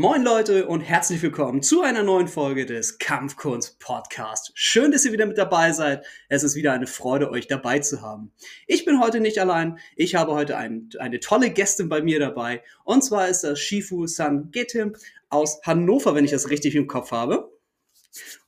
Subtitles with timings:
[0.00, 4.52] Moin Leute und herzlich willkommen zu einer neuen Folge des Kampfkunst Podcast.
[4.54, 6.06] Schön, dass ihr wieder mit dabei seid.
[6.28, 8.30] Es ist wieder eine Freude, euch dabei zu haben.
[8.68, 9.80] Ich bin heute nicht allein.
[9.96, 12.62] Ich habe heute ein, eine tolle Gästin bei mir dabei.
[12.84, 14.94] Und zwar ist das Shifu San Getim
[15.30, 17.50] aus Hannover, wenn ich das richtig im Kopf habe.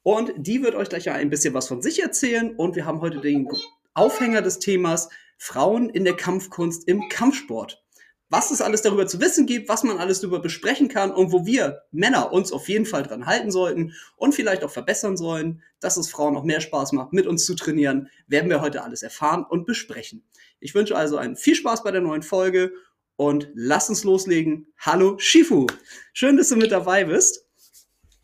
[0.04, 2.54] Und die wird euch gleich ein bisschen was von sich erzählen.
[2.54, 3.48] Und wir haben heute den
[3.94, 7.82] Aufhänger des Themas Frauen in der Kampfkunst im Kampfsport
[8.30, 11.44] was es alles darüber zu wissen gibt, was man alles darüber besprechen kann und wo
[11.44, 15.96] wir Männer uns auf jeden Fall dran halten sollten und vielleicht auch verbessern sollen, dass
[15.96, 19.44] es Frauen noch mehr Spaß macht, mit uns zu trainieren, werden wir heute alles erfahren
[19.44, 20.24] und besprechen.
[20.61, 22.72] Ich wünsche also einen viel Spaß bei der neuen Folge
[23.16, 24.68] und lass uns loslegen.
[24.79, 25.66] Hallo Shifu,
[26.12, 27.44] schön, dass du mit dabei bist.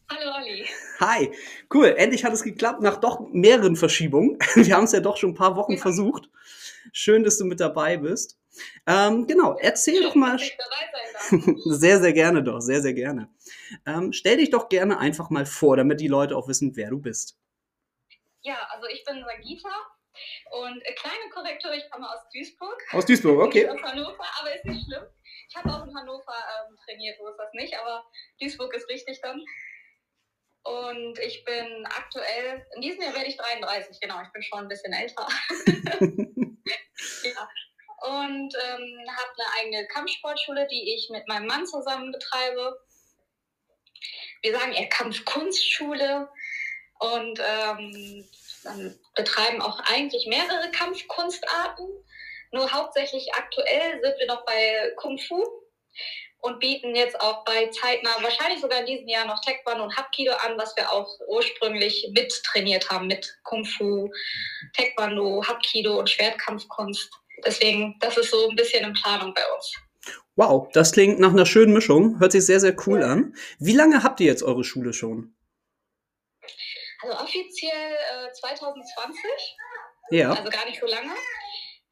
[0.09, 0.67] Hallo Olli.
[1.01, 1.33] Hi,
[1.75, 1.95] cool.
[1.97, 4.39] Endlich hat es geklappt nach doch mehreren Verschiebungen.
[4.55, 5.79] Wir haben es ja doch schon ein paar Wochen ja.
[5.79, 6.31] versucht.
[6.93, 8.39] Schön, dass du mit dabei bist.
[8.87, 10.39] Ähm, genau, erzähl doch mal.
[11.65, 13.29] sehr, sehr gerne doch, sehr, sehr gerne.
[13.85, 17.01] Ähm, stell dich doch gerne einfach mal vor, damit die Leute auch wissen, wer du
[17.01, 17.39] bist.
[18.43, 19.69] Ja, also ich bin Sagita
[20.51, 22.83] und äh, kleine Korrektur, ich komme aus Duisburg.
[22.93, 23.69] Aus Duisburg, okay.
[23.69, 25.05] Aus Hannover, aber ist nicht schlimm.
[25.49, 26.35] Ich habe auch in Hannover
[26.69, 28.05] ähm, trainiert, so ist das nicht, aber
[28.41, 29.43] Duisburg ist richtig dann.
[30.63, 34.69] Und ich bin aktuell, in diesem Jahr werde ich 33, genau, ich bin schon ein
[34.69, 35.29] bisschen älter.
[38.07, 42.81] und ähm, habe eine eigene Kampfsportschule, die ich mit meinem Mann zusammen betreibe.
[44.43, 46.29] Wir sagen eher Kampfkunstschule
[46.99, 48.29] und ähm,
[49.15, 51.89] betreiben auch eigentlich mehrere Kampfkunstarten.
[52.53, 55.45] Nur hauptsächlich aktuell sind wir noch bei Kung Fu
[56.41, 60.33] und bieten jetzt auch bei zeitnah, wahrscheinlich sogar in diesem Jahr noch Taekwondo und Hapkido
[60.33, 64.11] an, was wir auch ursprünglich mit trainiert haben mit Kung Fu,
[64.75, 67.11] Taekwondo, Hapkido und Schwertkampfkunst.
[67.45, 69.75] Deswegen, das ist so ein bisschen in Planung bei uns.
[70.37, 72.21] Wow, das klingt nach einer schönen Mischung.
[72.21, 73.07] Hört sich sehr, sehr cool ja.
[73.07, 73.35] an.
[73.59, 75.35] Wie lange habt ihr jetzt eure Schule schon?
[77.03, 79.21] Also offiziell äh, 2020.
[80.11, 80.31] Ja.
[80.33, 81.15] Also gar nicht so lange.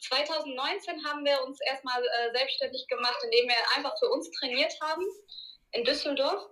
[0.00, 5.04] 2019 haben wir uns erstmal äh, selbstständig gemacht, indem wir einfach für uns trainiert haben
[5.72, 6.42] in Düsseldorf.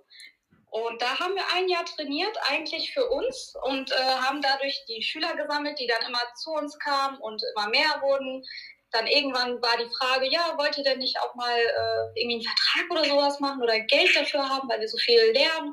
[0.71, 5.03] Und da haben wir ein Jahr trainiert, eigentlich für uns und äh, haben dadurch die
[5.03, 8.43] Schüler gesammelt, die dann immer zu uns kamen und immer mehr wurden
[8.93, 12.43] dann irgendwann war die Frage, ja, wollt ihr denn nicht auch mal äh, irgendwie einen
[12.43, 15.73] Vertrag oder sowas machen oder Geld dafür haben, weil wir so viel lernen?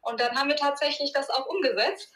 [0.00, 2.10] Und dann haben wir tatsächlich das auch umgesetzt.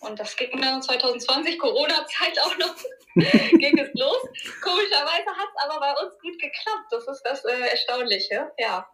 [0.00, 2.74] Und das ging dann 2020, Corona-Zeit auch noch,
[3.14, 4.22] ging es los.
[4.60, 6.86] Komischerweise hat es aber bei uns gut geklappt.
[6.90, 8.86] Das ist das äh, Erstaunliche, ja.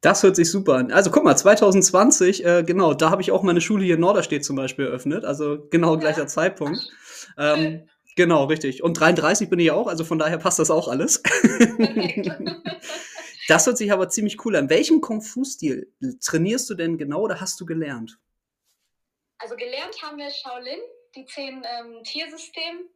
[0.00, 0.90] Das hört sich super an.
[0.90, 4.44] Also guck mal, 2020, äh, genau, da habe ich auch meine Schule hier in Norderstedt
[4.44, 5.24] zum Beispiel eröffnet.
[5.24, 6.26] Also genau gleicher ja.
[6.26, 6.80] Zeitpunkt.
[7.38, 8.82] Ähm, Genau, richtig.
[8.82, 11.22] Und 33 bin ich auch, also von daher passt das auch alles.
[13.48, 14.68] das hört sich aber ziemlich cool an.
[14.68, 15.92] Welchen Kung-Fu-Stil
[16.24, 18.18] trainierst du denn genau oder hast du gelernt?
[19.38, 20.78] Also gelernt haben wir Shaolin,
[21.16, 22.88] die zehn ähm, Tiersystem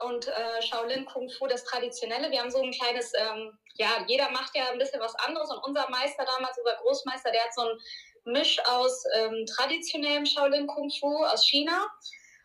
[0.00, 2.30] und äh, Shaolin Kung Fu, das Traditionelle.
[2.30, 5.62] Wir haben so ein kleines, ähm, ja, jeder macht ja ein bisschen was anderes und
[5.64, 10.90] unser Meister damals, unser Großmeister, der hat so ein Misch aus ähm, traditionellem Shaolin Kung
[10.90, 11.86] Fu aus China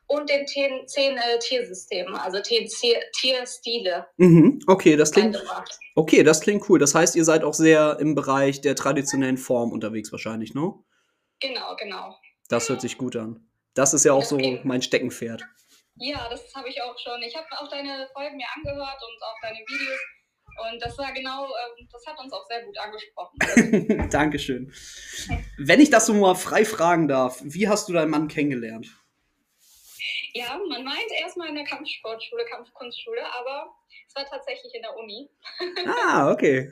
[0.09, 2.67] und den zehn, zehn äh, Tiersystemen, also zehn
[3.13, 4.07] Tierstile.
[4.17, 5.41] Mhm, okay, das klingt.
[5.95, 6.79] Okay, das klingt cool.
[6.79, 10.73] Das heißt, ihr seid auch sehr im Bereich der traditionellen Form unterwegs wahrscheinlich, ne?
[11.39, 12.15] Genau, genau.
[12.49, 13.47] Das hört sich gut an.
[13.75, 14.59] Das ist ja auch okay.
[14.61, 15.43] so mein Steckenpferd.
[15.97, 17.21] Ja, das habe ich auch schon.
[17.21, 19.99] Ich habe auch deine Folgen mir angehört und auch deine Videos.
[20.71, 24.09] Und das war genau, ähm, das hat uns auch sehr gut angesprochen.
[24.09, 24.73] Dankeschön.
[25.57, 28.89] Wenn ich das so mal frei fragen darf, wie hast du deinen Mann kennengelernt?
[30.33, 33.73] Ja, man meint erstmal in der Kampfsportschule, Kampfkunstschule, aber
[34.07, 35.29] es war tatsächlich in der Uni.
[35.87, 36.71] Ah, okay.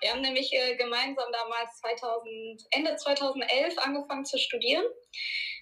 [0.00, 4.84] Wir haben nämlich äh, gemeinsam damals 2000, Ende 2011 angefangen zu studieren.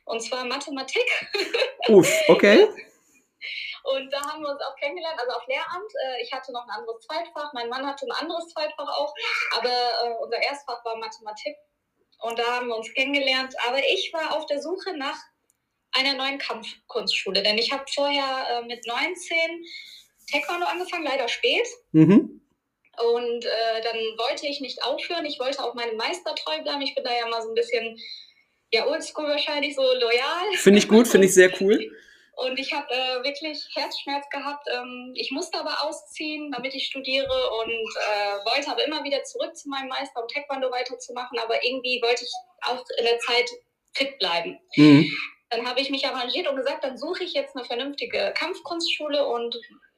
[0.05, 1.07] Und zwar Mathematik.
[1.89, 2.69] Uff, okay.
[3.83, 5.93] Und da haben wir uns auch kennengelernt, also auf Lehramt.
[6.05, 9.15] Äh, ich hatte noch ein anderes Zweitfach, mein Mann hatte ein anderes Zweitfach auch,
[9.57, 11.57] aber äh, unser Erstfach war Mathematik.
[12.21, 13.55] Und da haben wir uns kennengelernt.
[13.67, 15.17] Aber ich war auf der Suche nach
[15.93, 17.43] einer neuen Kampfkunstschule.
[17.43, 19.37] Denn ich habe vorher äh, mit 19
[20.31, 21.67] Taekwondo angefangen, leider spät.
[21.93, 22.41] Mhm.
[22.99, 25.25] Und äh, dann wollte ich nicht aufhören.
[25.25, 26.83] Ich wollte auch meinem Meister treu bleiben.
[26.83, 27.99] Ich bin da ja mal so ein bisschen,
[28.73, 30.53] ja, oldschool wahrscheinlich, so loyal.
[30.57, 31.91] Finde ich gut, finde ich sehr cool.
[32.37, 34.67] Und ich habe äh, wirklich Herzschmerz gehabt.
[34.73, 39.55] Ähm, ich musste aber ausziehen, damit ich studiere und äh, wollte aber immer wieder zurück
[39.55, 41.39] zu meinem Meister, um Taekwondo weiterzumachen.
[41.39, 42.33] Aber irgendwie wollte ich
[42.63, 43.51] auch in der Zeit
[43.93, 44.59] fit bleiben.
[44.77, 45.13] Mhm.
[45.51, 49.55] Dann habe ich mich arrangiert und gesagt, dann suche ich jetzt eine vernünftige Kampfkunstschule und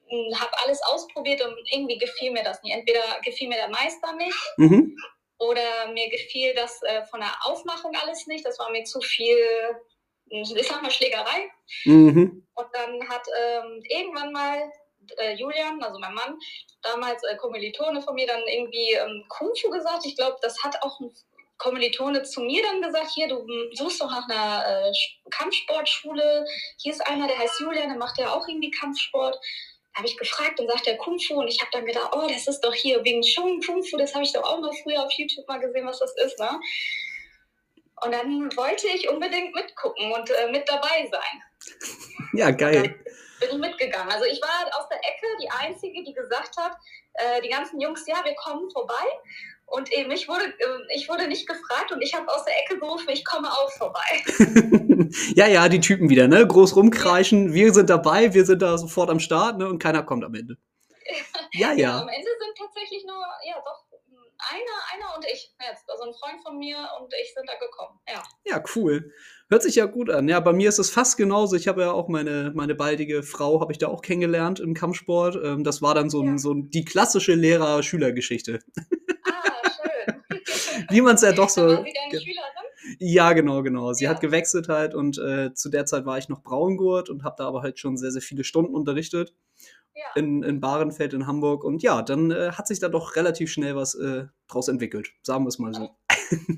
[0.08, 2.74] hm, habe alles ausprobiert und irgendwie gefiel mir das nicht.
[2.74, 4.96] Entweder gefiel mir der Meister nicht mhm.
[5.42, 8.46] Oder mir gefiel das äh, von der Aufmachung alles nicht.
[8.46, 9.36] Das war mir zu viel,
[10.26, 11.50] ich sag mal, Schlägerei.
[11.84, 12.46] Mhm.
[12.54, 14.70] Und dann hat ähm, irgendwann mal
[15.16, 16.38] äh, Julian, also mein Mann,
[16.82, 20.06] damals äh, Kommilitone von mir, dann irgendwie ähm, Kung Fu gesagt.
[20.06, 21.12] Ich glaube, das hat auch ein
[21.62, 24.92] Kommilitone zu mir dann gesagt, hier, du suchst doch nach einer äh,
[25.30, 26.44] Kampfsportschule.
[26.78, 29.36] Hier ist einer, der heißt Julian, der macht ja auch irgendwie Kampfsport.
[29.92, 32.26] Da habe ich gefragt und sagt der Kung Fu und ich habe dann gedacht, oh,
[32.26, 35.04] das ist doch hier wegen Shung Kung Fu, das habe ich doch auch mal früher
[35.04, 36.58] auf YouTube mal gesehen, was das ist, ne?
[38.04, 41.42] Und dann wollte ich unbedingt mitgucken und äh, mit dabei sein.
[42.34, 42.98] Ja, geil.
[43.38, 44.10] bin ich mitgegangen.
[44.10, 46.72] Also ich war aus der Ecke die Einzige, die gesagt hat,
[47.12, 49.04] äh, die ganzen Jungs, ja, wir kommen vorbei.
[49.72, 52.78] Und eben, ich wurde, äh, ich wurde nicht gefragt und ich habe aus der Ecke
[52.78, 54.22] gerufen, ich komme auch vorbei.
[55.34, 56.46] ja, ja, die Typen wieder, ne?
[56.46, 59.66] Groß rumkreischen, wir sind dabei, wir sind da sofort am Start, ne?
[59.66, 60.58] Und keiner kommt am Ende.
[61.54, 61.74] ja, ja.
[61.74, 63.82] ja am Ende sind tatsächlich nur, ja, doch,
[64.50, 65.88] einer, einer und ich jetzt.
[65.88, 67.98] Also ein Freund von mir und ich sind da gekommen.
[68.06, 68.22] Ja.
[68.44, 69.10] Ja, cool.
[69.48, 70.28] Hört sich ja gut an.
[70.28, 71.56] Ja, bei mir ist es fast genauso.
[71.56, 75.36] Ich habe ja auch meine, meine baldige Frau, habe ich da auch kennengelernt im Kampfsport.
[75.36, 78.58] Ähm, das war dann so, ein, so die klassische Lehrer-Schüler-Geschichte.
[80.92, 81.62] Wie man es ja doch so.
[81.62, 82.62] War sie deine Schülerin?
[82.98, 83.92] Ja, genau, genau.
[83.92, 84.10] Sie ja.
[84.10, 87.46] hat gewechselt halt und äh, zu der Zeit war ich noch Braungurt und habe da
[87.46, 89.34] aber halt schon sehr, sehr viele Stunden unterrichtet.
[89.94, 90.04] Ja.
[90.14, 91.64] In, in Barenfeld in Hamburg.
[91.64, 95.10] Und ja, dann äh, hat sich da doch relativ schnell was äh, draus entwickelt.
[95.22, 95.90] Sagen wir es mal so.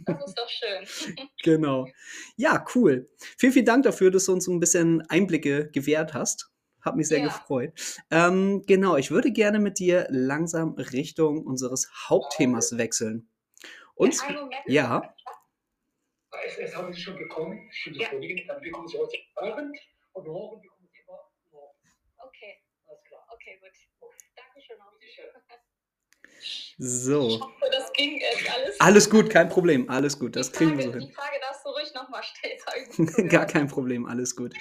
[0.07, 1.19] Das ist doch schön.
[1.43, 1.89] genau.
[2.37, 3.11] Ja, cool.
[3.37, 6.51] Vielen, vielen Dank dafür, dass du uns so ein bisschen Einblicke gewährt hast.
[6.81, 7.25] Hat mich sehr ja.
[7.25, 7.73] gefreut.
[8.11, 13.29] Ähm, genau, ich würde gerne mit dir langsam Richtung unseres Hauptthemas wechseln.
[13.95, 14.21] Und
[14.67, 15.15] ja.
[16.47, 18.09] Es, es haben Sie schon bekommen, schon ja.
[18.09, 19.79] Kollegin, dann bekommen Sie heute Abend
[20.13, 21.79] und morgen bekommen Sie immer morgen.
[22.19, 22.61] Okay.
[22.87, 23.27] Alles klar.
[23.31, 23.71] Okay, gut.
[24.37, 24.77] Dankeschön.
[26.79, 27.29] So.
[27.29, 28.81] Ich hoffe, das ging jetzt alles.
[28.81, 31.09] Alles gut, kein Problem, alles gut, das Frage, kriegen wir so hin.
[31.09, 33.29] Die Frage darfst du ruhig nochmal stellen.
[33.29, 34.55] Gar kein Problem, alles gut.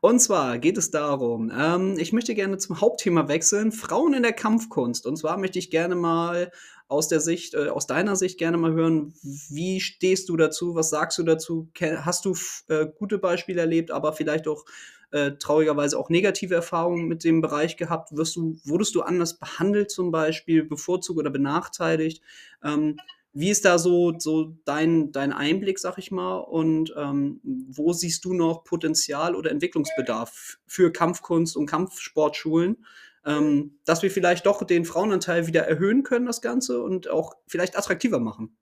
[0.00, 4.32] Und zwar geht es darum, ähm, ich möchte gerne zum Hauptthema wechseln, Frauen in der
[4.32, 5.06] Kampfkunst.
[5.06, 6.52] Und zwar möchte ich gerne mal
[6.88, 10.90] aus der Sicht, äh, aus deiner Sicht gerne mal hören, wie stehst du dazu, was
[10.90, 11.68] sagst du dazu?
[11.80, 12.36] Hast du
[12.68, 14.64] äh, gute Beispiele erlebt, aber vielleicht auch
[15.10, 18.16] äh, traurigerweise auch negative Erfahrungen mit dem Bereich gehabt?
[18.16, 22.22] Wirst du, wurdest du anders behandelt zum Beispiel, bevorzugt oder benachteiligt?
[22.62, 22.96] Ähm,
[23.32, 26.38] wie ist da so, so dein, dein Einblick, sag ich mal?
[26.38, 32.78] Und ähm, wo siehst du noch Potenzial oder Entwicklungsbedarf für Kampfkunst und Kampfsportschulen?
[33.26, 37.76] Ähm, dass wir vielleicht doch den Frauenanteil wieder erhöhen können, das Ganze, und auch vielleicht
[37.76, 38.58] attraktiver machen.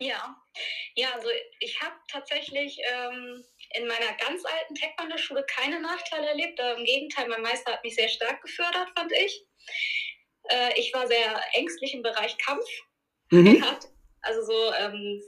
[0.00, 0.36] Ja,
[0.94, 1.28] ja, also
[1.60, 3.44] ich habe tatsächlich ähm,
[3.74, 6.60] in meiner ganz alten Taekwondo-Schule keine Nachteile erlebt.
[6.76, 9.46] Im Gegenteil, mein Meister hat mich sehr stark gefördert, fand ich.
[10.50, 12.66] Äh, ich war sehr ängstlich im Bereich Kampf.
[13.30, 13.64] Mhm.
[14.20, 15.22] also so ähm,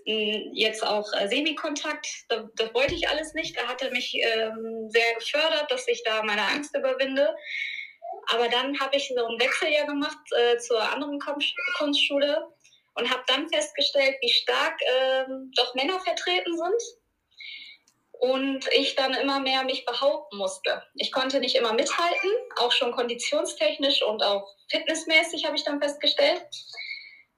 [0.53, 3.57] jetzt auch äh, Semikontakt, das, das, wollte ich alles nicht.
[3.57, 7.35] Da hat er mich ähm, sehr gefördert, dass ich da meine Angst überwinde.
[8.33, 11.19] Aber dann habe ich so ein Wechseljahr gemacht äh, zur anderen
[11.79, 12.49] Kunstschule
[12.95, 15.25] und habe dann festgestellt, wie stark äh,
[15.57, 16.83] doch Männer vertreten sind.
[18.13, 20.83] Und ich dann immer mehr mich behaupten musste.
[20.95, 26.47] Ich konnte nicht immer mithalten, auch schon konditionstechnisch und auch fitnessmäßig habe ich dann festgestellt,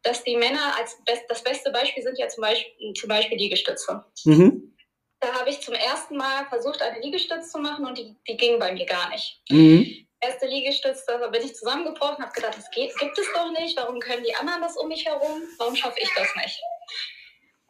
[0.02, 4.04] dass die Männer als best, das beste Beispiel sind ja zum Beispiel, zum Beispiel Liegestütze.
[4.24, 4.76] Mhm.
[5.18, 8.58] Da habe ich zum ersten Mal versucht, eine Liegestütze zu machen und die, die ging
[8.60, 9.42] bei mir gar nicht.
[9.48, 13.76] Mhm erste Liegestütz, da bin ich zusammengebrochen, habe gedacht, das geht, gibt es doch nicht.
[13.76, 15.42] Warum können die anderen das um mich herum?
[15.58, 16.60] Warum schaffe ich das nicht?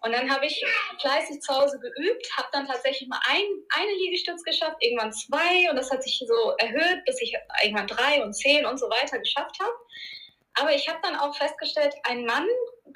[0.02, 0.64] Und dann habe ich
[1.00, 5.76] fleißig zu Hause geübt, habe dann tatsächlich mal ein, eine Liegestütz geschafft, irgendwann zwei und
[5.76, 9.58] das hat sich so erhöht, bis ich irgendwann drei und zehn und so weiter geschafft
[9.58, 9.74] habe.
[10.54, 12.46] Aber ich habe dann auch festgestellt, ein Mann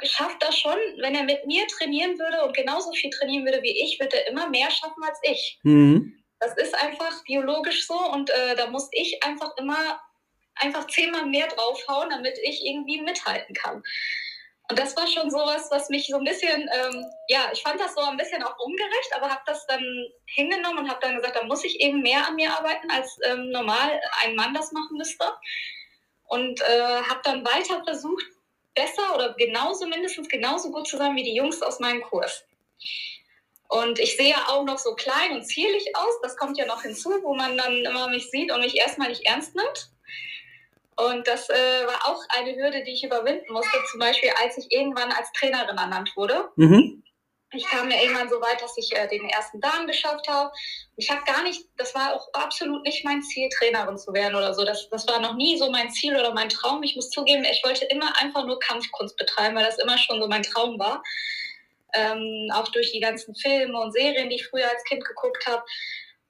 [0.02, 3.82] schafft das schon, wenn er mit mir trainieren würde und genauso viel trainieren würde wie
[3.82, 5.58] ich, würde er immer mehr schaffen als ich.
[5.62, 6.19] Mhm.
[6.40, 10.00] Das ist einfach biologisch so und äh, da muss ich einfach immer
[10.56, 13.82] einfach zehnmal mehr draufhauen, damit ich irgendwie mithalten kann.
[14.70, 17.94] Und das war schon sowas, was mich so ein bisschen, ähm, ja, ich fand das
[17.94, 19.82] so ein bisschen auch ungerecht, aber habe das dann
[20.26, 23.50] hingenommen und habe dann gesagt, da muss ich eben mehr an mir arbeiten, als ähm,
[23.50, 25.24] normal ein Mann das machen müsste.
[26.24, 28.24] Und äh, habe dann weiter versucht,
[28.76, 32.44] besser oder genauso, mindestens genauso gut zu sein wie die Jungs aus meinem Kurs.
[33.70, 36.20] Und ich sehe auch noch so klein und zierlich aus.
[36.22, 39.24] Das kommt ja noch hinzu, wo man dann immer mich sieht und mich erstmal nicht
[39.24, 39.90] ernst nimmt.
[40.96, 43.78] Und das äh, war auch eine Hürde, die ich überwinden musste.
[43.92, 46.50] Zum Beispiel, als ich irgendwann als Trainerin ernannt wurde.
[46.56, 47.04] Mhm.
[47.52, 50.50] ich kam ja irgendwann so weit, dass ich äh, den ersten Dan geschafft habe.
[50.96, 54.52] Ich habe gar nicht, das war auch absolut nicht mein Ziel, Trainerin zu werden oder
[54.52, 54.64] so.
[54.64, 56.82] Das, das war noch nie so mein Ziel oder mein Traum.
[56.82, 60.26] Ich muss zugeben, ich wollte immer einfach nur Kampfkunst betreiben, weil das immer schon so
[60.26, 61.04] mein Traum war.
[61.94, 65.62] Ähm, auch durch die ganzen Filme und Serien, die ich früher als Kind geguckt habe.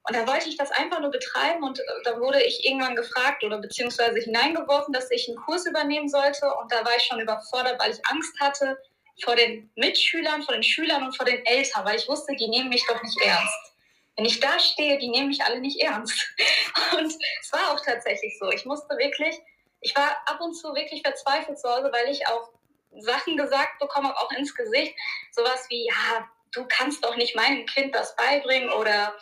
[0.08, 3.44] Und da wollte ich das einfach nur betreiben und äh, da wurde ich irgendwann gefragt
[3.44, 6.52] oder beziehungsweise hineingeworfen, dass ich einen Kurs übernehmen sollte.
[6.54, 8.78] Und da war ich schon überfordert, weil ich Angst hatte,
[9.22, 12.68] vor den Mitschülern, vor den Schülern und vor den Eltern, weil ich wusste, die nehmen
[12.68, 13.72] mich doch nicht ernst.
[14.16, 16.26] Wenn ich da stehe, die nehmen mich alle nicht ernst.
[16.98, 18.50] Und es war auch tatsächlich so.
[18.50, 19.38] Ich musste wirklich,
[19.80, 22.50] ich war ab und zu wirklich verzweifelt zu Hause, weil ich auch
[22.98, 24.94] Sachen gesagt bekommen habe, auch ins Gesicht.
[25.32, 29.16] Sowas wie, ja, du kannst doch nicht meinem Kind das beibringen oder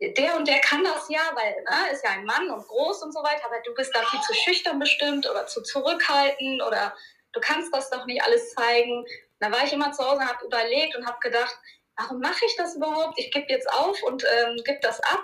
[0.00, 3.12] der und der kann das ja, weil ne, ist ja ein Mann und groß und
[3.12, 6.94] so weiter, aber du bist da viel zu schüchtern bestimmt oder zu zurückhaltend oder
[7.32, 9.06] du kannst das doch nicht alles zeigen.
[9.38, 11.56] Da war ich immer zu Hause, habe überlegt und habe gedacht,
[11.96, 13.18] warum mache ich das überhaupt?
[13.18, 15.22] Ich gebe jetzt auf und ähm, gebe das ab.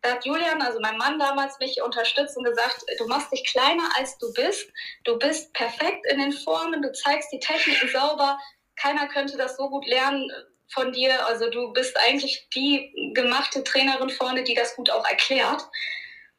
[0.00, 3.88] Da hat Julian, also mein Mann damals, mich unterstützt und gesagt, du machst dich kleiner,
[3.96, 4.70] als du bist.
[5.04, 8.38] Du bist perfekt in den Formen, du zeigst die Techniken sauber.
[8.76, 10.30] Keiner könnte das so gut lernen
[10.72, 11.26] von dir.
[11.26, 15.62] Also du bist eigentlich die gemachte Trainerin vorne, die das gut auch erklärt.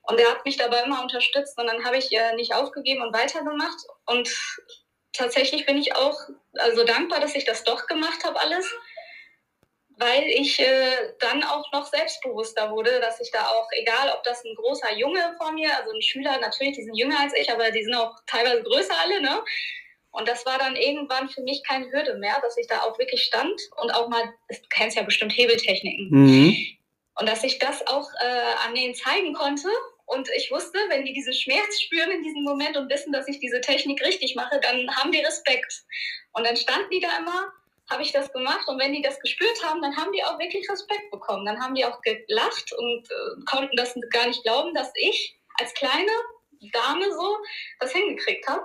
[0.03, 3.13] Und er hat mich dabei immer unterstützt und dann habe ich äh, nicht aufgegeben und
[3.13, 3.77] weitergemacht.
[4.05, 4.29] Und
[5.13, 6.17] tatsächlich bin ich auch
[6.53, 8.65] also dankbar, dass ich das doch gemacht habe alles,
[9.99, 14.43] weil ich äh, dann auch noch selbstbewusster wurde, dass ich da auch, egal ob das
[14.45, 17.69] ein großer Junge vor mir, also ein Schüler, natürlich, die sind jünger als ich, aber
[17.71, 19.41] die sind auch teilweise größer alle, ne?
[20.11, 23.23] Und das war dann irgendwann für mich keine Hürde mehr, dass ich da auch wirklich
[23.23, 26.07] stand und auch mal, du kennst ja bestimmt Hebeltechniken.
[26.09, 26.57] Mhm.
[27.19, 29.67] Und dass ich das auch äh, an denen zeigen konnte
[30.09, 33.39] und ich wusste, wenn die diesen Schmerz spüren in diesem Moment und wissen, dass ich
[33.39, 35.83] diese Technik richtig mache, dann haben die Respekt.
[36.31, 37.51] Und dann standen die da immer,
[37.89, 40.69] habe ich das gemacht und wenn die das gespürt haben, dann haben die auch wirklich
[40.69, 41.45] Respekt bekommen.
[41.45, 45.73] Dann haben die auch gelacht und äh, konnten das gar nicht glauben, dass ich als
[45.73, 46.11] kleine
[46.71, 47.37] Dame so
[47.79, 48.63] das hingekriegt habe.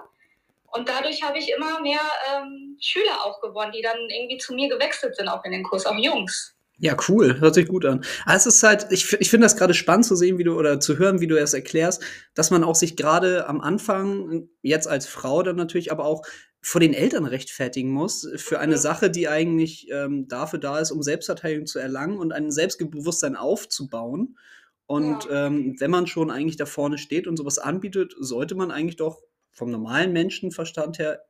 [0.67, 2.01] Und dadurch habe ich immer mehr
[2.33, 5.87] ähm, Schüler auch gewonnen, die dann irgendwie zu mir gewechselt sind, auch in den Kurs,
[5.87, 6.55] auch Jungs.
[6.79, 7.39] Ja, cool.
[7.39, 8.05] Hört sich gut an.
[8.25, 10.81] Aber es ist halt, ich, ich finde das gerade spannend zu sehen, wie du oder
[10.81, 12.03] zu hören, wie du es erklärst,
[12.35, 16.23] dass man auch sich gerade am Anfang, jetzt als Frau dann natürlich, aber auch
[16.65, 21.03] vor den Eltern rechtfertigen muss für eine Sache, die eigentlich ähm, dafür da ist, um
[21.03, 24.39] Selbstverteidigung zu erlangen und ein Selbstbewusstsein aufzubauen.
[24.87, 25.47] Und ja.
[25.47, 29.23] ähm, wenn man schon eigentlich da vorne steht und sowas anbietet, sollte man eigentlich doch
[29.53, 31.27] vom normalen Menschenverstand her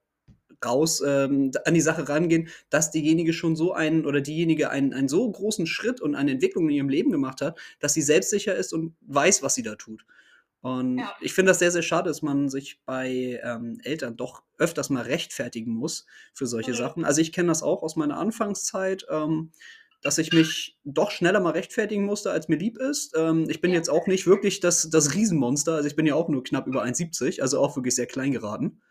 [0.65, 5.09] raus ähm, an die Sache rangehen, dass diejenige schon so einen oder diejenige einen, einen
[5.09, 8.73] so großen Schritt und eine Entwicklung in ihrem Leben gemacht hat, dass sie selbstsicher ist
[8.73, 10.07] und weiß, was sie da tut.
[10.65, 11.13] Und ja.
[11.21, 15.03] ich finde das sehr, sehr schade, dass man sich bei ähm, Eltern doch öfters mal
[15.03, 16.81] rechtfertigen muss für solche okay.
[16.81, 17.05] Sachen.
[17.05, 19.05] Also ich kenne das auch aus meiner Anfangszeit.
[19.11, 19.53] Ähm,
[20.01, 23.15] dass ich mich doch schneller mal rechtfertigen musste, als mir lieb ist.
[23.17, 23.77] Ähm, ich bin ja.
[23.79, 26.83] jetzt auch nicht wirklich das, das Riesenmonster, also ich bin ja auch nur knapp über
[26.85, 28.83] 1,70, also auch wirklich sehr klein geraten.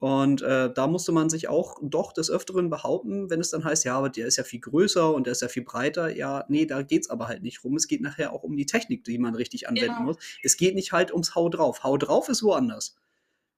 [0.00, 3.84] Und äh, da musste man sich auch doch des Öfteren behaupten, wenn es dann heißt,
[3.84, 6.14] ja, aber der ist ja viel größer und der ist ja viel breiter.
[6.14, 7.74] Ja, nee, da geht es aber halt nicht rum.
[7.74, 10.02] Es geht nachher auch um die Technik, die man richtig anwenden genau.
[10.02, 10.16] muss.
[10.44, 11.82] Es geht nicht halt ums Hau drauf.
[11.82, 12.94] Hau drauf ist woanders.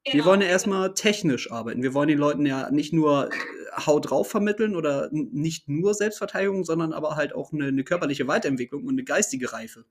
[0.05, 0.17] Genau.
[0.17, 1.83] Wir wollen ja erstmal technisch arbeiten.
[1.83, 3.37] Wir wollen den Leuten ja nicht nur äh,
[3.87, 8.85] Hau drauf vermitteln oder nicht nur Selbstverteidigung, sondern aber halt auch eine, eine körperliche Weiterentwicklung
[8.85, 9.85] und eine geistige Reife.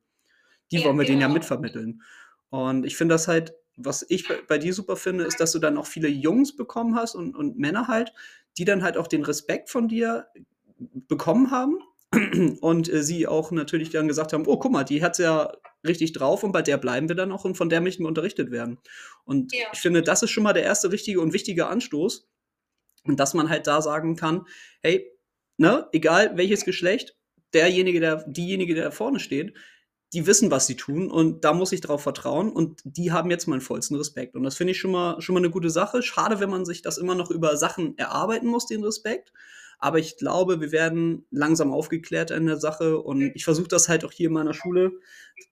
[0.71, 1.19] Die ja, wollen wir genau.
[1.19, 2.01] denen ja mitvermitteln.
[2.49, 5.77] Und ich finde das halt was ich bei, dir super finde, ist, dass du dann
[5.77, 8.13] auch viele Jungs bekommen hast und, und Männer halt,
[8.57, 10.27] die dann halt auch den Respekt von dir
[11.07, 11.79] bekommen haben
[12.61, 15.51] und äh, sie auch natürlich dann gesagt haben, oh, guck mal, die hat es ja
[15.85, 18.51] richtig drauf und bei der bleiben wir dann auch und von der möchten wir unterrichtet
[18.51, 18.79] werden.
[19.23, 19.67] Und ja.
[19.71, 22.27] ich finde, das ist schon mal der erste richtige und wichtige Anstoß.
[23.05, 24.45] Und dass man halt da sagen kann,
[24.81, 25.09] hey,
[25.57, 27.15] ne, egal welches Geschlecht,
[27.53, 29.55] derjenige, der, diejenige, der da vorne steht,
[30.13, 33.47] die wissen, was sie tun und da muss ich darauf vertrauen und die haben jetzt
[33.47, 34.35] meinen vollsten Respekt.
[34.35, 36.01] Und das finde ich schon mal, schon mal eine gute Sache.
[36.01, 39.31] Schade, wenn man sich das immer noch über Sachen erarbeiten muss, den Respekt.
[39.81, 44.03] Aber ich glaube, wir werden langsam aufgeklärt in der Sache und ich versuche das halt
[44.03, 44.91] auch hier in meiner Schule,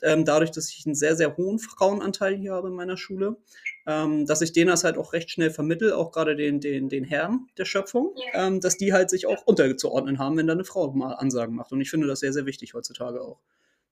[0.02, 3.38] ähm, dadurch, dass ich einen sehr, sehr hohen Frauenanteil hier habe in meiner Schule,
[3.86, 7.06] ähm, dass ich denen das halt auch recht schnell vermittel, auch gerade den, den, den
[7.06, 10.92] Herren der Schöpfung, ähm, dass die halt sich auch unterzuordnen haben, wenn da eine Frau
[10.92, 11.72] mal Ansagen macht.
[11.72, 13.40] Und ich finde das sehr, sehr wichtig heutzutage auch.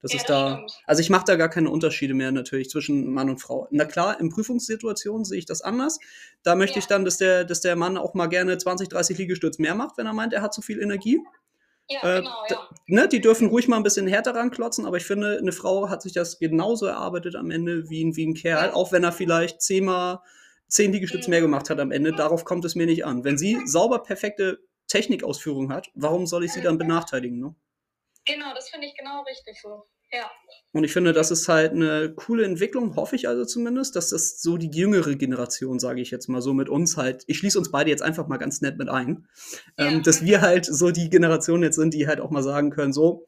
[0.02, 0.56] Das ja, ist da.
[0.56, 0.84] Stimmt.
[0.86, 3.68] Also ich mache da gar keine Unterschiede mehr natürlich zwischen Mann und Frau.
[3.72, 6.00] Na klar, in Prüfungssituationen sehe ich das anders.
[6.44, 6.80] Da möchte ja.
[6.80, 9.98] ich dann, dass der, dass der Mann auch mal gerne 20, 30 Liegestütz mehr macht,
[9.98, 11.20] wenn er meint, er hat zu viel Energie.
[11.90, 12.70] Ja, äh, genau, ja.
[12.88, 16.02] Ne, die dürfen ruhig mal ein bisschen härter ranklotzen, aber ich finde, eine Frau hat
[16.02, 18.74] sich das genauso erarbeitet am Ende wie ein, wie ein Kerl, ja.
[18.74, 20.20] auch wenn er vielleicht zehnmal
[20.68, 22.12] zehn Liegestütze mehr gemacht hat am Ende.
[22.12, 23.24] Darauf kommt es mir nicht an.
[23.24, 27.40] Wenn sie sauber perfekte Technikausführung hat, warum soll ich sie dann benachteiligen?
[27.40, 27.56] Ne?
[28.26, 29.86] Genau, das finde ich genau richtig so.
[30.12, 30.32] Ja.
[30.72, 34.42] Und ich finde, das ist halt eine coole Entwicklung, hoffe ich also zumindest, dass das
[34.42, 37.72] so die jüngere Generation, sage ich jetzt mal so, mit uns halt, ich schließe uns
[37.72, 39.28] beide jetzt einfach mal ganz nett mit ein,
[39.78, 39.88] ja.
[39.88, 42.94] ähm, dass wir halt so die Generation jetzt sind, die halt auch mal sagen können,
[42.94, 43.28] so,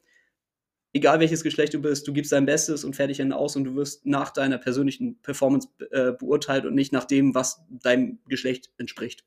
[0.93, 3.75] egal welches Geschlecht du bist, du gibst dein Bestes und fertig hin aus und du
[3.75, 9.25] wirst nach deiner persönlichen Performance äh, beurteilt und nicht nach dem, was deinem Geschlecht entspricht.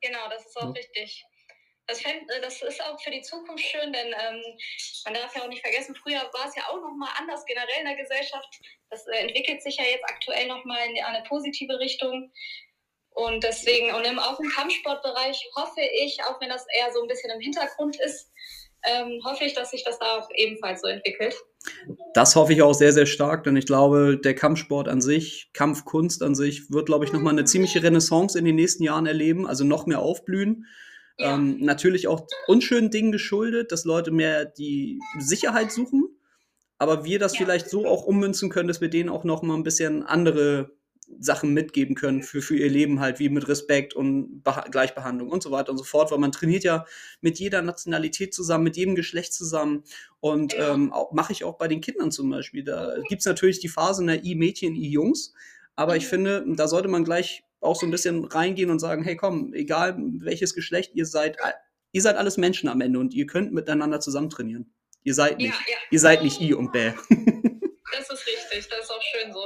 [0.00, 0.70] Genau, das ist auch ja.
[0.70, 1.24] richtig.
[1.88, 4.42] Das, fänd, äh, das, ist auch für die Zukunft schön, denn ähm,
[5.04, 7.86] man darf ja auch nicht vergessen, früher war es ja auch nochmal anders generell in
[7.86, 8.60] der Gesellschaft.
[8.90, 12.30] Das äh, entwickelt sich ja jetzt aktuell nochmal in eine positive Richtung.
[13.10, 17.08] Und deswegen, und im, auch im Kampfsportbereich hoffe ich, auch wenn das eher so ein
[17.08, 18.30] bisschen im Hintergrund ist,
[18.84, 21.34] ähm, hoffe ich, dass sich das da auch ebenfalls so entwickelt.
[22.14, 26.22] Das hoffe ich auch sehr, sehr stark, denn ich glaube, der Kampfsport an sich, Kampfkunst
[26.22, 29.64] an sich, wird, glaube ich, nochmal eine ziemliche Renaissance in den nächsten Jahren erleben, also
[29.64, 30.66] noch mehr aufblühen.
[31.18, 31.34] Ja.
[31.34, 36.08] Ähm, natürlich auch unschönen Dingen geschuldet, dass Leute mehr die Sicherheit suchen,
[36.78, 37.44] aber wir das ja.
[37.44, 40.78] vielleicht so auch ummünzen können, dass wir denen auch noch mal ein bisschen andere
[41.18, 45.42] Sachen mitgeben können für, für ihr Leben halt, wie mit Respekt und Beha Gleichbehandlung und
[45.42, 46.84] so weiter und so fort, weil man trainiert ja
[47.20, 49.84] mit jeder Nationalität zusammen, mit jedem Geschlecht zusammen
[50.20, 52.62] und ähm, mache ich auch bei den Kindern zum Beispiel.
[52.62, 55.32] Da gibt es natürlich die Phase, na, I-Mädchen, I-Jungs,
[55.76, 56.08] aber ich mhm.
[56.08, 59.96] finde, da sollte man gleich auch so ein bisschen reingehen und sagen, hey komm, egal
[60.20, 61.36] welches Geschlecht ihr seid,
[61.92, 64.72] ihr seid alles Menschen am Ende und ihr könnt miteinander zusammen trainieren.
[65.02, 65.76] Ihr seid nicht, ja, ja.
[65.90, 66.92] ihr seid nicht I und Bäh.
[67.10, 69.40] das ist richtig, das ist auch schön so.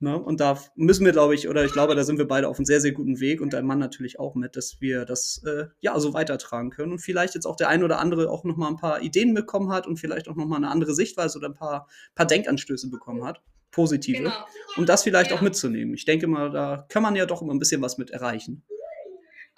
[0.00, 0.16] Ne?
[0.16, 2.66] Und da müssen wir, glaube ich, oder ich glaube, da sind wir beide auf einem
[2.66, 5.98] sehr, sehr guten Weg und dein Mann natürlich auch mit, dass wir das äh, ja
[5.98, 9.02] so weitertragen können und vielleicht jetzt auch der ein oder andere auch nochmal ein paar
[9.02, 12.90] Ideen bekommen hat und vielleicht auch nochmal eine andere Sichtweise oder ein paar, paar Denkanstöße
[12.90, 14.46] bekommen hat positive, genau.
[14.76, 15.36] um das vielleicht ja.
[15.36, 15.94] auch mitzunehmen.
[15.94, 18.64] Ich denke mal, da kann man ja doch immer ein bisschen was mit erreichen.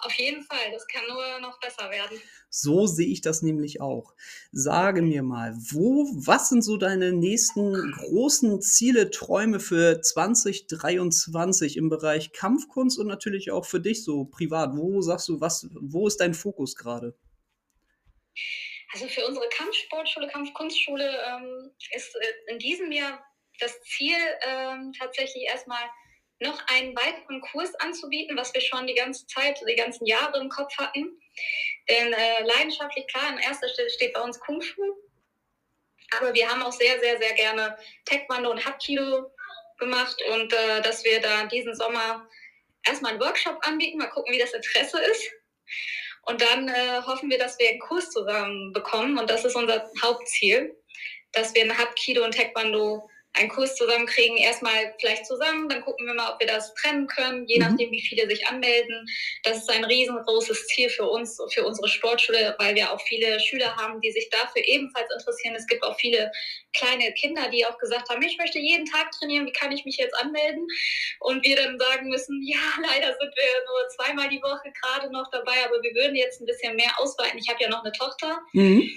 [0.03, 2.19] Auf jeden Fall, das kann nur noch besser werden.
[2.49, 4.15] So sehe ich das nämlich auch.
[4.51, 11.89] Sage mir mal, wo, was sind so deine nächsten großen Ziele, Träume für 2023 im
[11.89, 14.75] Bereich Kampfkunst und natürlich auch für dich so privat?
[14.75, 17.15] Wo sagst du, was, wo ist dein Fokus gerade?
[18.93, 23.23] Also für unsere Kampfsportschule, Kampfkunstschule ähm, ist äh, in diesem Jahr
[23.61, 25.83] das Ziel, ähm, tatsächlich erstmal
[26.39, 30.49] noch einen weiteren Kurs anzubieten, was wir schon die ganze Zeit, die ganzen Jahre im
[30.49, 31.21] Kopf hatten.
[31.87, 34.81] Denn äh, leidenschaftlich, klar, an erster Stelle steht bei uns Kung Fu.
[36.17, 39.31] Aber wir haben auch sehr, sehr, sehr gerne Taekwondo und Hapkido
[39.77, 42.27] gemacht und äh, dass wir da diesen Sommer
[42.85, 45.31] erstmal einen Workshop anbieten, mal gucken, wie das Interesse ist.
[46.23, 49.89] Und dann äh, hoffen wir, dass wir einen Kurs zusammen bekommen und das ist unser
[50.03, 50.75] Hauptziel,
[51.31, 56.13] dass wir ein Hapkido und Taekwondo einen Kurs zusammenkriegen, erstmal vielleicht zusammen, dann gucken wir
[56.13, 57.65] mal, ob wir das trennen können, je mhm.
[57.65, 59.07] nachdem, wie viele sich anmelden.
[59.43, 63.75] Das ist ein riesengroßes Ziel für uns, für unsere Sportschule, weil wir auch viele Schüler
[63.77, 65.55] haben, die sich dafür ebenfalls interessieren.
[65.55, 66.31] Es gibt auch viele
[66.73, 69.97] kleine Kinder, die auch gesagt haben, ich möchte jeden Tag trainieren, wie kann ich mich
[69.97, 70.67] jetzt anmelden?
[71.19, 75.29] Und wir dann sagen müssen, ja, leider sind wir nur zweimal die Woche gerade noch
[75.31, 77.39] dabei, aber wir würden jetzt ein bisschen mehr ausweiten.
[77.39, 78.39] Ich habe ja noch eine Tochter.
[78.53, 78.89] Mhm.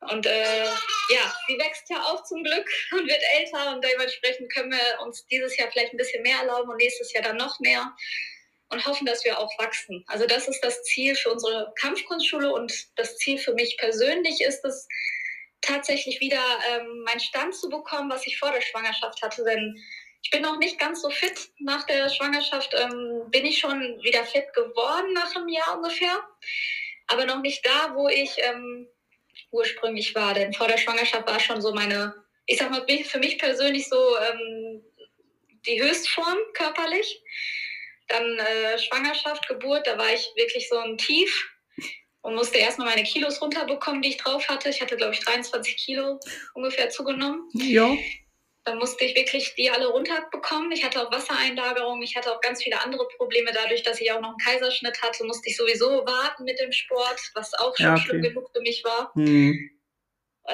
[0.00, 4.70] Und äh, ja, sie wächst ja auch zum Glück und wird älter und dementsprechend können
[4.70, 7.94] wir uns dieses Jahr vielleicht ein bisschen mehr erlauben und nächstes Jahr dann noch mehr
[8.70, 10.04] und hoffen, dass wir auch wachsen.
[10.06, 14.64] Also das ist das Ziel für unsere Kampfkunstschule und das Ziel für mich persönlich ist
[14.64, 14.86] es,
[15.60, 19.44] tatsächlich wieder ähm, meinen Stand zu bekommen, was ich vor der Schwangerschaft hatte.
[19.44, 19.76] Denn
[20.22, 21.50] ich bin noch nicht ganz so fit.
[21.58, 26.16] Nach der Schwangerschaft ähm, bin ich schon wieder fit geworden nach einem Jahr ungefähr.
[27.06, 28.88] Aber noch nicht da, wo ich ähm,
[29.50, 30.34] ursprünglich war.
[30.34, 32.14] Denn vor der Schwangerschaft war schon so meine,
[32.46, 34.82] ich sag mal, für mich persönlich so ähm,
[35.66, 37.22] die Höchstform körperlich.
[38.08, 41.50] Dann äh, Schwangerschaft, Geburt, da war ich wirklich so ein Tief
[42.22, 44.70] und musste erstmal meine Kilos runterbekommen, die ich drauf hatte.
[44.70, 46.18] Ich hatte, glaube ich, 23 Kilo
[46.54, 47.48] ungefähr zugenommen.
[47.52, 47.94] Ja.
[48.68, 50.70] Dann musste ich wirklich die alle runterbekommen.
[50.72, 53.50] Ich hatte auch Wassereinlagerung, ich hatte auch ganz viele andere Probleme.
[53.50, 57.18] Dadurch, dass ich auch noch einen Kaiserschnitt hatte, musste ich sowieso warten mit dem Sport,
[57.32, 58.02] was auch schon ja, okay.
[58.02, 59.10] schlimm genug für mich war.
[59.14, 59.70] Mhm.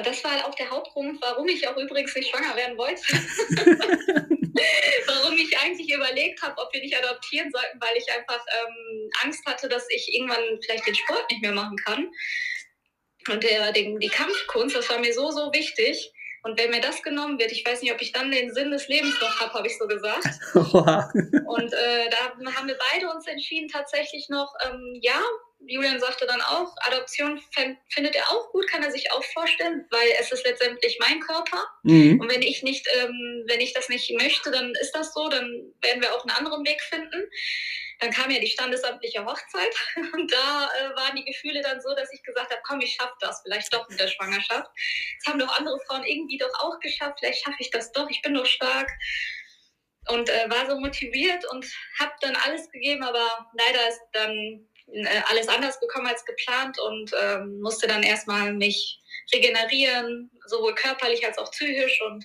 [0.04, 3.02] Das war auch der Hauptgrund, warum ich auch übrigens nicht schwanger werden wollte.
[5.08, 9.44] warum ich eigentlich überlegt habe, ob wir nicht adoptieren sollten, weil ich einfach ähm, Angst
[9.44, 12.08] hatte, dass ich irgendwann vielleicht den Sport nicht mehr machen kann.
[13.28, 16.13] Und der, den, die Kampfkunst, das war mir so, so wichtig.
[16.44, 18.86] Und wenn mir das genommen wird, ich weiß nicht, ob ich dann den Sinn des
[18.86, 20.28] Lebens noch habe, habe ich so gesagt.
[20.54, 25.18] und äh, da haben wir beide uns entschieden, tatsächlich noch, ähm, ja,
[25.66, 27.40] Julian sagte dann auch, Adoption
[27.88, 31.66] findet er auch gut, kann er sich auch vorstellen, weil es ist letztendlich mein Körper.
[31.82, 32.20] Mhm.
[32.20, 35.72] Und wenn ich nicht, ähm, wenn ich das nicht möchte, dann ist das so, dann
[35.80, 37.30] werden wir auch einen anderen Weg finden.
[38.00, 39.74] Dann kam ja die standesamtliche Hochzeit
[40.12, 43.14] und da äh, waren die Gefühle dann so, dass ich gesagt habe, komm, ich schaffe
[43.20, 44.70] das, vielleicht doch mit der Schwangerschaft.
[45.18, 48.20] Das haben doch andere Frauen irgendwie doch auch geschafft, vielleicht schaffe ich das doch, ich
[48.22, 48.90] bin doch stark
[50.08, 51.66] und äh, war so motiviert und
[51.98, 54.68] habe dann alles gegeben, aber leider ist dann
[55.30, 59.00] alles anders gekommen als geplant und ähm, musste dann erstmal mich
[59.32, 62.24] regenerieren, sowohl körperlich als auch psychisch und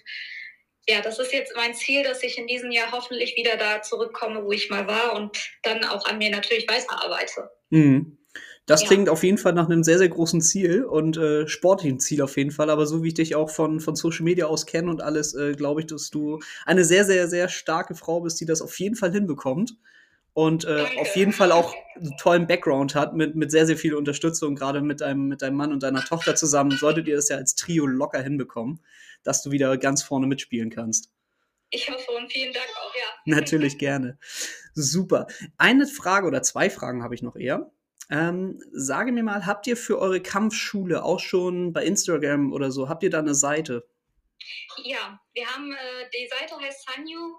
[0.88, 4.43] ja, das ist jetzt mein Ziel, dass ich in diesem Jahr hoffentlich wieder da zurückkomme,
[4.43, 7.52] wo ich mal war und dann auch an mir natürlich weiterarbeite.
[7.69, 8.17] Mhm.
[8.65, 8.88] Das ja.
[8.88, 12.38] klingt auf jeden Fall nach einem sehr, sehr großen Ziel und äh, sportlichen Ziel auf
[12.38, 12.69] jeden Fall.
[12.69, 15.54] Aber so wie ich dich auch von, von Social Media aus kenne und alles, äh,
[15.54, 18.95] glaube ich, dass du eine sehr, sehr, sehr starke Frau bist, die das auf jeden
[18.95, 19.74] Fall hinbekommt.
[20.39, 23.93] Und äh, auf jeden Fall auch einen tollen Background hat mit, mit sehr, sehr viel
[23.93, 26.71] Unterstützung, gerade mit deinem, mit deinem Mann und deiner Tochter zusammen.
[26.71, 28.80] Solltet ihr das ja als Trio locker hinbekommen,
[29.23, 31.12] dass du wieder ganz vorne mitspielen kannst.
[31.71, 33.04] Ich hoffe und vielen Dank auch, ja.
[33.36, 34.17] Natürlich gerne.
[34.75, 35.28] Super.
[35.58, 37.69] Eine Frage oder zwei Fragen habe ich noch eher.
[38.10, 42.88] Ähm, sage mir mal, habt ihr für eure Kampfschule auch schon bei Instagram oder so,
[42.88, 43.89] habt ihr da eine Seite?
[44.86, 47.36] Ja, wir haben, äh, die Seite heißt Sanyu.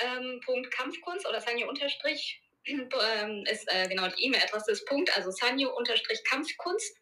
[0.00, 0.40] Ähm,
[0.76, 6.22] Kampfkunst oder Sanyu unterstrich ähm, ist äh, genau die E-Mail-Adresse ist Punkt, also Sanyu unterstrich
[6.24, 6.96] Kampfkunst.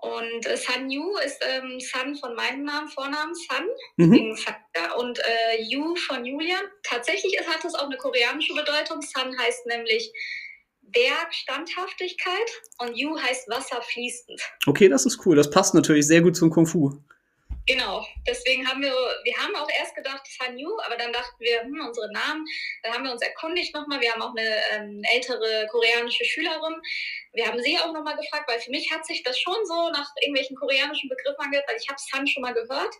[0.00, 3.66] Und äh, Sanyu ist ähm, San von meinem Namen, Vornamen San.
[3.96, 4.36] Mhm.
[4.98, 6.62] Und äh, Yu von Julian.
[6.82, 9.00] Tatsächlich ist, hat das auch eine koreanische Bedeutung.
[9.00, 10.12] San heißt nämlich
[10.82, 14.40] Berg Standhaftigkeit und Yu heißt Wasser fließend.
[14.66, 15.34] Okay, das ist cool.
[15.34, 17.02] Das passt natürlich sehr gut zum Kung Fu.
[17.66, 21.62] Genau, deswegen haben wir, wir haben auch erst gedacht Han Yu, aber dann dachten wir,
[21.62, 22.46] hm, unsere Namen,
[22.84, 24.00] dann haben wir uns erkundigt nochmal.
[24.00, 26.80] Wir haben auch eine ähm, ältere koreanische Schülerin.
[27.32, 30.08] Wir haben sie auch nochmal gefragt, weil für mich hat sich das schon so nach
[30.20, 32.94] irgendwelchen koreanischen Begriffen angehört, weil ich habe San schon mal gehört.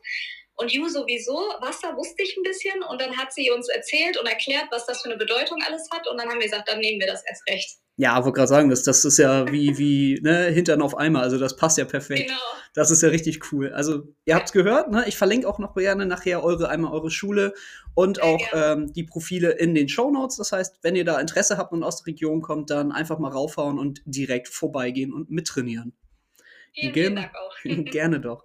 [0.59, 4.27] Und Yu sowieso, Wasser wusste ich ein bisschen und dann hat sie uns erzählt und
[4.27, 6.99] erklärt, was das für eine Bedeutung alles hat und dann haben wir gesagt, dann nehmen
[6.99, 7.77] wir das erst recht.
[7.99, 11.39] Ja, wollte gerade sagen, das, das ist ja wie, wie ne, Hintern auf Eimer, also
[11.39, 12.29] das passt ja perfekt.
[12.29, 12.41] Genau.
[12.75, 13.73] Das ist ja richtig cool.
[13.73, 15.05] Also ihr habt es gehört, ne?
[15.07, 17.55] ich verlinke auch noch gerne nachher eure, einmal eure Schule
[17.95, 20.37] und auch ähm, die Profile in den Show Notes.
[20.37, 23.31] Das heißt, wenn ihr da Interesse habt und aus der Region kommt, dann einfach mal
[23.31, 25.95] raufhauen und direkt vorbeigehen und mittrainieren.
[26.75, 27.57] Vielen, vielen Dank auch.
[27.91, 28.45] gerne doch.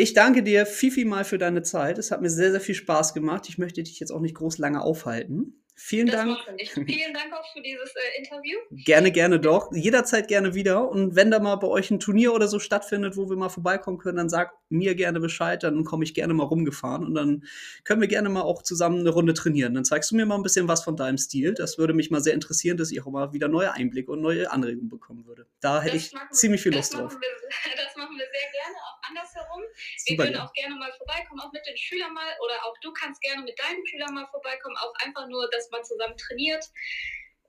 [0.00, 1.98] Ich danke dir viel, viel mal für deine Zeit.
[1.98, 3.48] Es hat mir sehr, sehr viel Spaß gemacht.
[3.48, 5.60] Ich möchte dich jetzt auch nicht groß lange aufhalten.
[5.74, 6.38] Vielen das Dank.
[6.72, 8.58] Vielen Dank auch für dieses äh, Interview.
[8.84, 9.72] Gerne, gerne doch.
[9.72, 10.88] Jederzeit gerne wieder.
[10.88, 13.98] Und wenn da mal bei euch ein Turnier oder so stattfindet, wo wir mal vorbeikommen
[13.98, 15.64] können, dann sagt mir gerne Bescheid.
[15.64, 17.44] Dann komme ich gerne mal rumgefahren und dann
[17.82, 19.74] können wir gerne mal auch zusammen eine Runde trainieren.
[19.74, 21.54] Dann zeigst du mir mal ein bisschen was von deinem Stil.
[21.54, 24.50] Das würde mich mal sehr interessieren, dass ich auch mal wieder neue Einblicke und neue
[24.50, 25.46] Anregungen bekommen würde.
[25.60, 27.12] Da hätte ich ziemlich viel Lust drauf.
[27.12, 29.62] Wir, das machen wir sehr gerne, auch andersherum.
[29.62, 30.46] Wir Super, würden ja.
[30.46, 32.30] auch gerne mal vorbeikommen, auch mit den Schülern mal.
[32.40, 34.76] Oder auch du kannst gerne mit deinen Schülern mal vorbeikommen.
[34.78, 36.64] Auch einfach nur, dass man zusammen trainiert.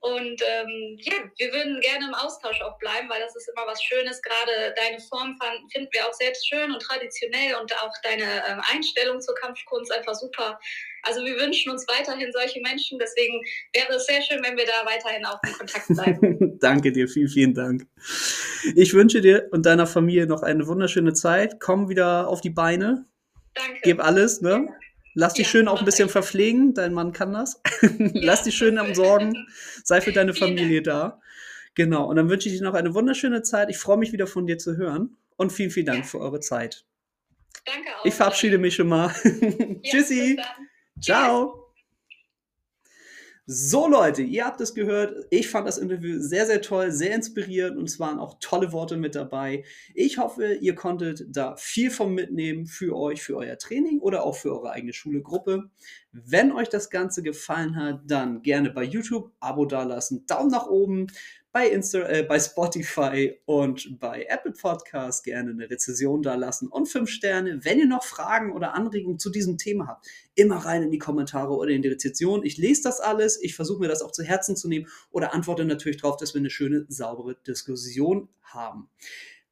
[0.00, 3.82] Und ähm, ja, wir würden gerne im Austausch auch bleiben, weil das ist immer was
[3.82, 4.22] Schönes.
[4.22, 8.62] Gerade deine Form fand, finden wir auch sehr schön und traditionell und auch deine ähm,
[8.70, 10.58] Einstellung zur Kampfkunst einfach super.
[11.02, 12.98] Also wir wünschen uns weiterhin solche Menschen.
[12.98, 13.40] Deswegen
[13.72, 16.58] wäre es sehr schön, wenn wir da weiterhin auch in Kontakt bleiben.
[16.60, 17.86] Danke dir, vielen, vielen Dank.
[18.74, 21.60] Ich wünsche dir und deiner Familie noch eine wunderschöne Zeit.
[21.60, 23.06] Komm wieder auf die Beine.
[23.54, 23.80] Danke.
[23.82, 24.66] Gib alles, ne?
[24.66, 24.74] Ja.
[25.14, 27.60] Lass dich ja, schön auch ein bisschen verpflegen, dein Mann kann das.
[27.98, 29.48] Lass dich schön am Sorgen,
[29.82, 31.20] sei für deine Familie da.
[31.74, 33.70] Genau, und dann wünsche ich dir noch eine wunderschöne Zeit.
[33.70, 36.04] Ich freue mich wieder von dir zu hören und vielen, vielen Dank ja.
[36.04, 36.84] für eure Zeit.
[37.64, 38.04] Danke auch.
[38.04, 39.08] Ich verabschiede mich schon mal.
[39.82, 40.38] Tschüssi.
[41.00, 41.60] Ciao.
[43.46, 45.26] So Leute, ihr habt es gehört.
[45.30, 48.96] Ich fand das Interview sehr, sehr toll, sehr inspirierend und es waren auch tolle Worte
[48.96, 49.64] mit dabei.
[49.92, 54.36] Ich hoffe, ihr konntet da viel von mitnehmen für euch, für euer Training oder auch
[54.36, 55.70] für eure eigene Schule, Gruppe.
[56.12, 61.08] Wenn euch das Ganze gefallen hat, dann gerne bei YouTube Abo dalassen, Daumen nach oben
[61.52, 66.86] bei, Insta äh, bei Spotify und bei Apple Podcast gerne eine Rezession da lassen und
[66.86, 67.64] fünf Sterne.
[67.64, 71.52] Wenn ihr noch Fragen oder Anregungen zu diesem Thema habt, immer rein in die Kommentare
[71.54, 72.44] oder in die Rezession.
[72.44, 75.64] Ich lese das alles, ich versuche mir das auch zu Herzen zu nehmen oder antworte
[75.64, 78.88] natürlich darauf, dass wir eine schöne, saubere Diskussion haben.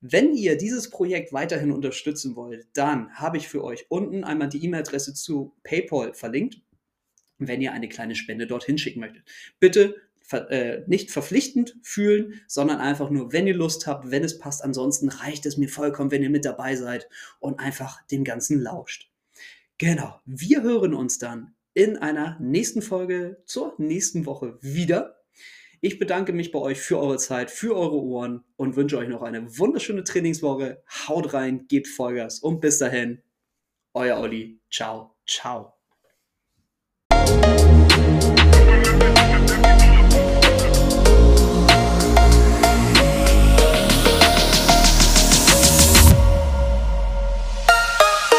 [0.01, 4.65] Wenn ihr dieses Projekt weiterhin unterstützen wollt, dann habe ich für euch unten einmal die
[4.65, 6.61] E-Mail-Adresse zu PayPal verlinkt,
[7.39, 9.25] wenn ihr eine kleine Spende dorthin schicken möchtet.
[9.59, 9.97] Bitte
[10.33, 14.65] äh, nicht verpflichtend fühlen, sondern einfach nur, wenn ihr Lust habt, wenn es passt.
[14.65, 17.09] Ansonsten reicht es mir vollkommen, wenn ihr mit dabei seid
[17.41, 19.11] und einfach dem Ganzen lauscht.
[19.79, 25.23] Genau, wir hören uns dann in einer nächsten Folge zur nächsten Woche wieder.
[25.81, 29.23] Ich bedanke mich bei euch für eure Zeit, für eure Ohren und wünsche euch noch
[29.23, 30.83] eine wunderschöne Trainingswoche.
[31.07, 33.23] Haut rein, gebt Vollgas und bis dahin,
[33.95, 34.61] euer Olli.
[34.71, 35.78] Ciao, ciao.